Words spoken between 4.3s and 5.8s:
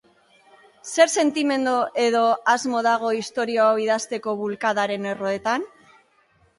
bulkadaren erroetan?